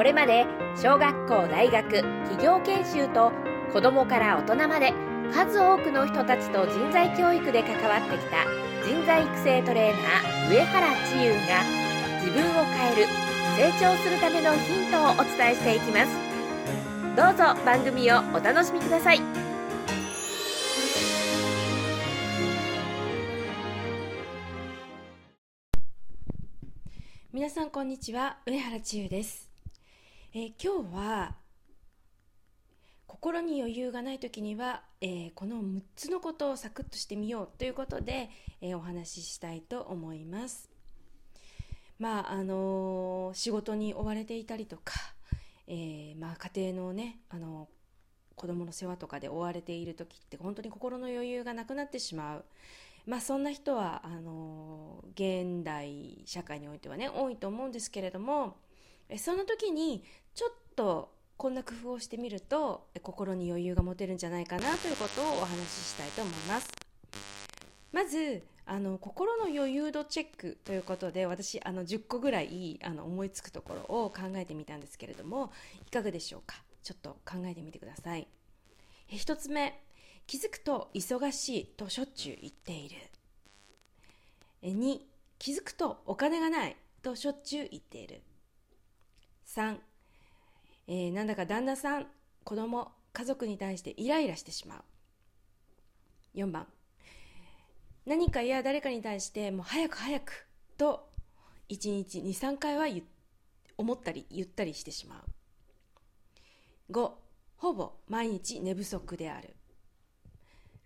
[0.00, 0.46] これまで
[0.82, 3.32] 小学校大学企業研修と
[3.70, 4.94] 子どもから大人まで
[5.30, 8.46] 数多くの人たちと人材教育で関わってきた
[8.82, 11.62] 人材育成トレーナー上原千優が
[12.18, 13.06] 自分を変える
[13.58, 16.16] 成長するためのヒントをお伝えしていきます。
[17.14, 19.20] どうぞ番組をお楽しみください。
[27.34, 28.38] 皆さんこんにちは。
[28.46, 29.49] 上原千優です、
[30.32, 31.34] えー今日は
[33.08, 38.30] 心に余裕がない時には、えーこの6つのことをサクッとしてみようということで、
[38.60, 40.70] えーお話ししたいと思います。
[41.98, 44.94] まああのー仕事に追われていたりとか、
[45.66, 47.68] えまあ、家庭のね、あの
[48.36, 52.44] 子供の世話とかで追われている時って本当に心の余裕がなくなってしまう。
[53.04, 58.58] まあそんな人はあの現代社会においてはね多いと思うんですけれども
[59.10, 66.70] えその時にちょっとこんな工夫をしてみると心に余裕が持てるんじゃないかなということをお話ししたいと思います。
[67.92, 75.50] まずあの心の余裕度チェックということで私あの10個ぐらいあの思いつくところを考えてみたんですけれども
[75.86, 76.62] いかがでしょうか？
[76.82, 78.28] ちょっと考えてみてください。
[79.10, 79.82] え一つ目
[80.26, 82.96] 気づくと忙しいとしょっちゅう言っている。
[84.62, 85.00] え2
[85.38, 88.22] 気づくとお金がないとしょっちゅう言っている。
[89.48, 89.78] 3、
[90.92, 92.08] えーなんだか旦那さん
[92.42, 94.78] 子供家族に対してイライラしてしま
[96.34, 96.38] う。
[96.38, 96.66] 4番。
[98.06, 101.08] 何かや誰かに対してもう早く早くと
[101.68, 102.86] 1日23回は
[103.76, 105.24] 思ったり言ったりしてしま
[106.88, 106.92] う。
[106.92, 107.12] 5
[107.58, 109.54] ほぼ毎日寝不足である。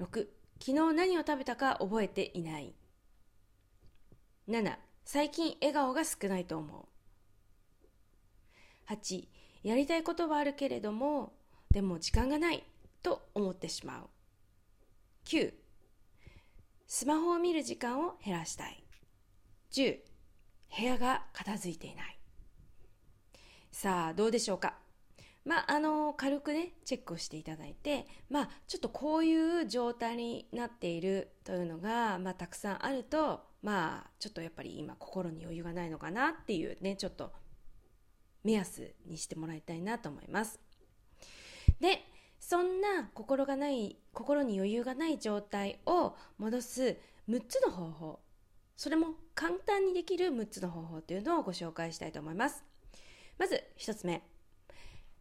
[0.00, 0.26] 6
[0.58, 2.74] 昨日何を食べたか覚えていない。
[4.48, 6.88] 7最近笑顔が少ないと思
[8.88, 8.92] う。
[8.92, 9.28] 8
[9.62, 11.32] やりたいことはあるけれども
[11.70, 12.64] でも時間がない
[13.02, 14.08] と思ってしまう。
[15.26, 15.52] 9
[16.86, 18.84] スマホを見る時間を減らしたい。
[19.72, 19.98] 10
[20.78, 22.18] 部屋が片付いていない。
[23.70, 24.74] さあどうでしょうか？
[25.44, 37.32] まあ、あの軽くねチェックをしていただいて、まあ、ちょっとこういう状態になっているというのが、まあ、たくさんあると、まあ、ちょっとやっぱり今心に余裕がないのかなっていうねちょっと
[38.44, 40.60] 目安にしてもらいたいなと思います。
[41.80, 42.04] で
[42.38, 46.98] そんな心がない心に余裕がない状態を戻す
[47.28, 48.20] 6つの方法
[48.76, 52.64] それも簡単にできる6つの方法というのをご紹介したいと思います。
[53.38, 54.22] まず1つ目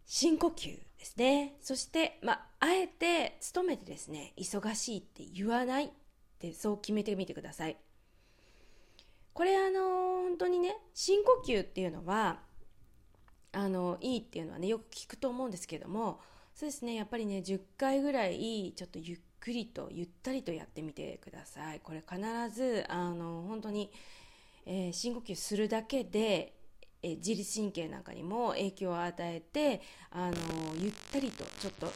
[0.05, 1.57] 深呼吸ですね。
[1.61, 5.89] そして、まあ、あえて努めてですね忙しいって言わないっ
[6.39, 7.77] てそう決めてみてください。
[9.33, 12.39] これあの本当にね深呼吸っていうのは
[13.53, 16.19] あのいいっていうのはねよく聞くと思うんですけども
[16.55, 21.79] そうですねやっぱりね10回ぐらいちょっとゆっくりとゆったりとやってみてください。
[21.79, 22.21] これ必
[22.55, 23.91] ずあの本当に、
[24.65, 26.53] えー深呼吸するだけで
[27.01, 29.81] えー自律神経なんかにも影響を与えて
[30.11, 30.37] あの
[30.79, 31.91] ゆったりとちょっと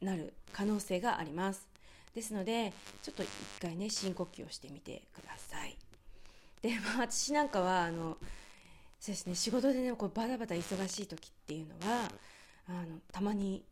[0.00, 1.66] なる可能性があります。
[2.14, 2.72] ですので
[3.02, 3.28] ちょっと一
[3.60, 5.76] 回ね深呼吸をしてみてください。
[6.62, 8.16] で、まあ、私なんかはあの
[9.04, 9.34] そうですね。
[9.34, 12.08] 仕事でねこうバタバタ忙しい時っていうのは
[12.66, 13.62] あのたまに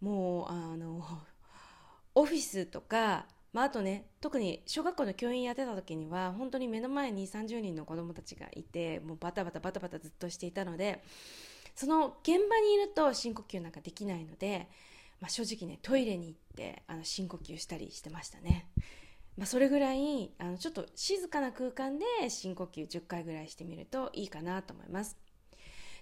[0.00, 1.06] もうあの
[2.16, 11.04] オフィスとか、まあ、あとね特に小学校の教員やってた時には本当に目の前に30人の子供たちがいてもうバタバタバタバタずっとしていたので
[11.76, 14.68] その現場にいると深呼吸なんかできないので、
[15.20, 18.66] まあ、正直ねトイレに行ってあの深呼吸したりしてましたね、
[19.36, 25.16] まあ、それぐらいあのちょっと静かな空間で深呼吸10回ぐらいしてみるといいかなと思います。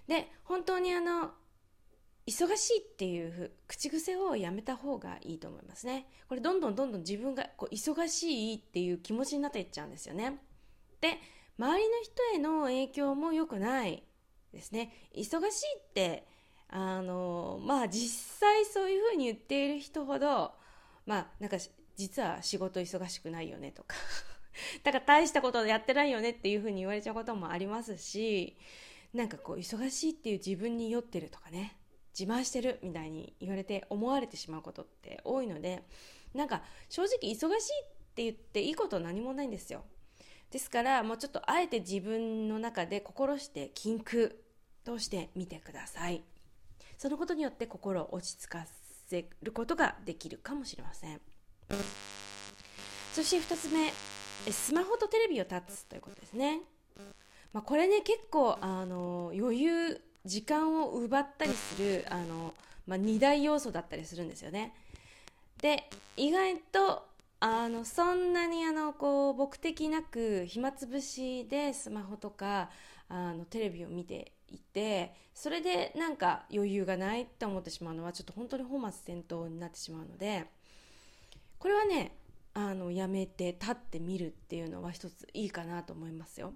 [0.07, 1.31] で本当にあの
[2.27, 6.07] 忙しいっていう口癖をやめた方がいいと思いますね。
[6.27, 10.39] これどんどんどんどん自分がこう忙しいっていう気持ちになっていっちゃうんですよね。
[10.99, 11.17] で
[11.57, 14.03] 周りの人への影響も良くない
[14.53, 14.91] ですね。
[15.15, 16.27] 忙しいって
[16.67, 20.53] あのまあ実際そういうふうに言っている人ほど
[21.05, 21.57] まあなんか
[21.95, 23.95] 実は仕事忙しくないよねとか。
[24.83, 28.57] だから大したことやってないよねっていうふうに言われちゃうこともありますし
[29.13, 31.77] なんかこう忙しいっていう自分に酔ってるとかね。
[32.17, 35.83] 自慢してるみたいに言われて思われてしまうことって多いので
[36.33, 39.83] なんか正直忙しいって言っていいこと何もないんですよ。
[40.49, 44.43] ですからもうちょっとあえて自分の中で心して禁句
[44.83, 46.23] としてみてください。
[46.97, 48.65] そのことによって心を落ち着か
[49.07, 51.21] せることができるかもしれません。
[53.13, 53.91] そして2つ目
[54.51, 56.61] スマホとテレビを断つということですね、
[57.53, 62.53] まあ、これね結構あの余裕時間を奪ったりするあの、
[62.87, 64.73] まあ、二大要素だったりするんですよね。
[65.61, 67.05] で意外と
[67.39, 72.69] あのそんなにあのこう目的なく暇つぶしでスマホとか
[73.09, 80.45] あのテレビを見ていてそれでなんか余裕がないって思ってしまうのはちょっと本当に本末転倒になってしまうので
[81.61, 82.17] これはね
[82.55, 86.53] あのやめて立ってみるっていうのは一ついいかなと思いますよ。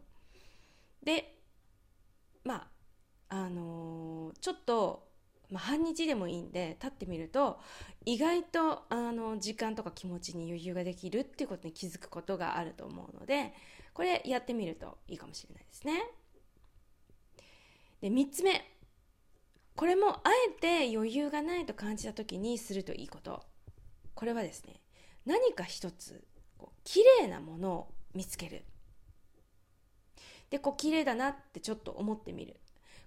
[1.04, 1.38] で
[2.44, 2.68] ま
[3.30, 5.08] ああのー、ちょっと、
[5.52, 7.60] まあ、半日でもいいんで立ってみると
[8.04, 13.54] 意外とあの時間とか気持ちに余裕ができるっていうことに気づくことがあると思うので
[13.94, 16.04] これやってみるといいかもしれないですね。
[18.02, 18.72] で3つ目
[19.76, 23.46] これもあえて余裕がないと感じた時にするといいこと
[24.16, 24.82] これはですね
[25.26, 26.24] 何か一つ
[26.58, 28.64] こう綺麗なものを見つける。
[30.50, 32.58] でこう綺麗だなってちょっと思ってみる。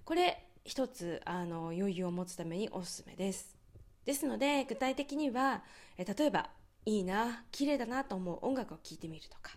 [0.04, 3.56] これ一つあの余裕を持つためにおすすめです。
[4.04, 5.62] ですので具体的には
[5.96, 6.50] え例えば
[6.84, 9.52] いいな綺麗だなと思う音楽を聴いてみるとか、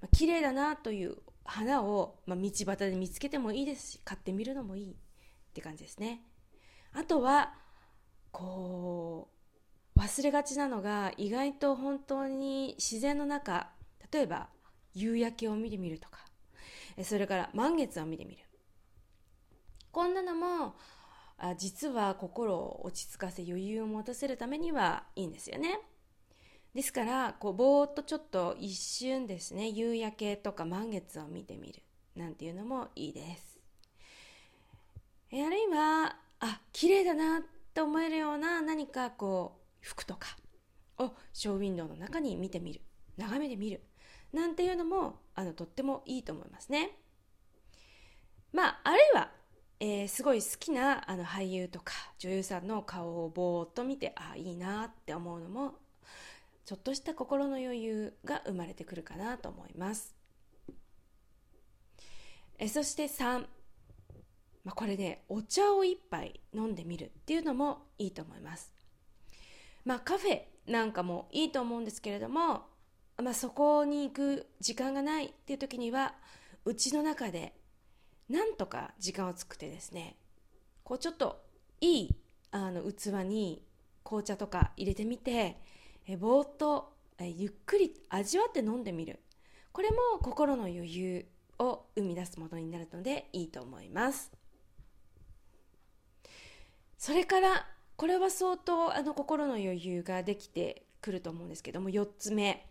[0.00, 4.94] まあ、綺麗だなという花を、まあ、道端で見つけてもいいですし買ってみるのもいいっ
[5.52, 6.22] て感じですね。
[6.92, 7.54] あとは
[8.30, 9.33] こう
[10.04, 13.70] 忘れがちなのが意外と本当に自然の中
[14.12, 14.48] 例えば
[14.92, 16.18] 夕焼けを見てみるとか
[17.02, 18.42] それから満月を見てみる。
[19.90, 20.74] こんなのも
[21.56, 25.80] 実は心を落ち着かせ余裕を持たせるためにはいいんですよね。
[26.74, 31.82] ですからこうぼーっとちょっと一瞬ですね夕焼けとか満月を見てみる
[32.14, 33.58] なんていうのもいいです。
[35.32, 37.42] あるいはあ綺麗だなっ
[37.72, 40.36] て思えるような何かこう服とか
[40.98, 42.80] をショーウィンドウの中に見てみる。
[43.16, 43.82] 眺めてみる。
[44.32, 46.98] なんていうのもあのとってもいいと思いますね。
[48.52, 49.30] まああるいは
[49.80, 55.74] えー、すごい好きなあの俳優とか女優さんの顔をぼーっと見てあいいなって思うのも
[56.64, 60.14] ちょっとした心の余裕が生まれてくるかなと思います。
[62.58, 63.40] えそして3、
[64.64, 68.73] まあ、これでお茶を一杯飲んでみるっていうのもいいと思います。
[69.84, 72.66] まあカフェなんかもいいと思うんですけれども、
[73.22, 76.14] まあ、そこに行く時間がないっていう時には
[76.64, 77.54] うちの中で
[78.28, 80.16] なんとか時間を作ってですね
[80.82, 81.44] こうちょっと
[81.80, 82.16] いい
[82.50, 83.62] あの器に
[84.02, 85.60] 紅茶とか入れてみて
[86.06, 89.20] えぼーっとえゆっくり味わって飲んでみる。
[89.72, 91.26] これも心の余裕
[91.58, 94.32] を生み出すものになるのでいいと思います。
[96.96, 97.66] それから
[97.96, 102.68] これは相当あの心の余裕ができてくると思うんですけども4つ目。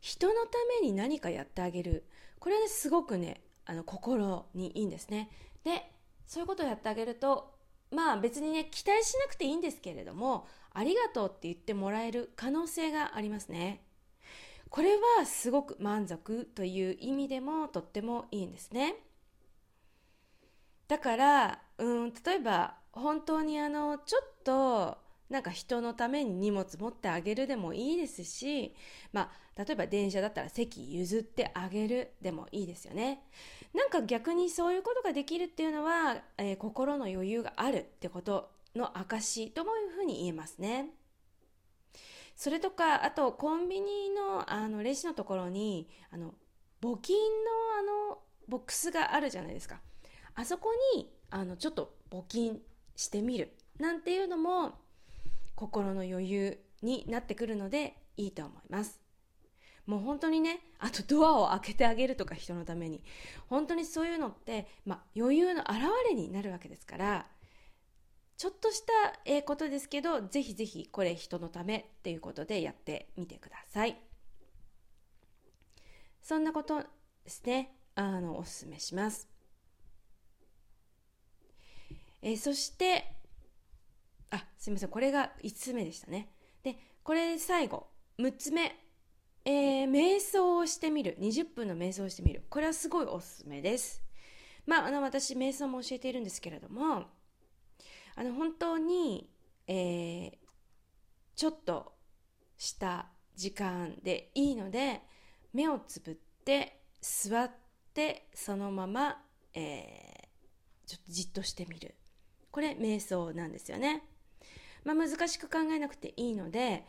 [0.00, 2.04] 人のために何かやってあげる。
[2.38, 5.30] これはねすごくねあの心にいいんですね。
[5.64, 5.90] で
[6.26, 7.54] そういうことをやってあげると
[7.90, 13.84] まあ別にね期待しなくていいんですけれどもありがとうって言ってもらえる可能性がありますね。
[14.70, 18.96] これはすごく満足という意味でもとってもいいんですね。
[20.88, 24.98] だからうん例えば本当にあのちょっと
[25.32, 28.74] なんか人のために荷物持ってあげるでもいいですし、
[29.14, 33.22] まあ、例えば電車だったら席譲ってあげるでもいいですよね。
[33.72, 40.90] なんか逆にそういうことができるっていうのは、えー、心の余裕があるってことの証ともいうふうに言えますね。
[42.36, 46.34] それとか、あとコンビニのあのレジのところに、あの、
[46.82, 48.18] 募金のあの、
[48.48, 49.80] ボックスがあるじゃないですか。
[50.34, 52.60] あそこに、あの、ちょっと募金
[52.96, 53.56] してみる。
[53.78, 54.72] なんていうのも
[55.54, 59.00] 心の余裕になってくるのでいいと思います。
[59.86, 63.02] もう本当にねあとドアを開けてあげるとか人のために。
[63.48, 67.26] 本当にそういうのって、まあ、余裕の表れになるわけですから
[68.36, 68.92] ちょっとした
[69.24, 73.96] ええことですけどぜひぜひこれ人のためっていうことでやってみてください。
[76.20, 76.86] そんなことで
[77.26, 77.76] すね。
[77.94, 79.31] あのおすすめします。
[82.22, 83.16] えそして
[84.30, 86.30] あすみませんこれが5つ目でしたね。
[86.62, 87.88] でこれ最後
[88.18, 88.78] 6つ目。
[89.44, 91.16] えー、瞑想をしてみる。
[91.20, 92.44] 20分の瞑想をしてみる。
[92.48, 94.00] これはすごいおすすめです。
[94.66, 97.06] まああの私瞑想も教えているんですけれども
[98.14, 99.28] あの本当に、
[99.66, 100.30] えー、
[101.34, 101.94] ちょっと
[102.56, 105.02] した時間でいいので
[105.52, 106.14] 目をつぶっ
[106.44, 107.50] て座っ
[107.92, 109.20] てそのまま、
[109.54, 111.94] えー、ちょっとじっとしてみる。
[112.52, 114.04] これ瞑想なんですよね。
[114.84, 116.84] まあ、難しく考えなくていいので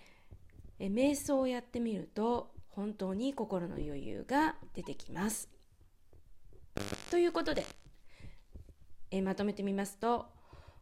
[0.79, 5.49] え瞑想をやってみると本当に心の余裕が出てきます。
[7.09, 7.65] ということで
[9.11, 10.27] えまとめてみますと